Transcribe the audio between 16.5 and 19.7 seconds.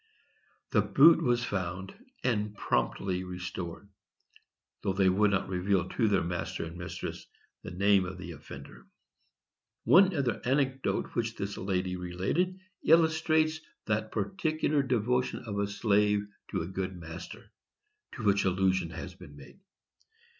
a good master, to which allusion has been made.